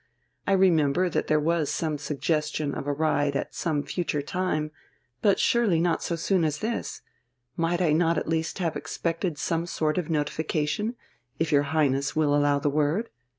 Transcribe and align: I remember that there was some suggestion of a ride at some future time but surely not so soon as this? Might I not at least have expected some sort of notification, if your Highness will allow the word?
I 0.47 0.53
remember 0.53 1.09
that 1.11 1.27
there 1.27 1.39
was 1.39 1.69
some 1.71 1.99
suggestion 1.99 2.73
of 2.73 2.87
a 2.87 2.91
ride 2.91 3.35
at 3.35 3.53
some 3.53 3.83
future 3.83 4.23
time 4.23 4.71
but 5.21 5.39
surely 5.39 5.79
not 5.79 6.01
so 6.01 6.15
soon 6.15 6.43
as 6.43 6.57
this? 6.57 7.03
Might 7.55 7.81
I 7.83 7.93
not 7.93 8.17
at 8.17 8.27
least 8.27 8.57
have 8.57 8.75
expected 8.75 9.37
some 9.37 9.67
sort 9.67 9.99
of 9.99 10.09
notification, 10.09 10.95
if 11.37 11.51
your 11.51 11.67
Highness 11.75 12.15
will 12.15 12.33
allow 12.33 12.57
the 12.57 12.67
word? 12.67 13.11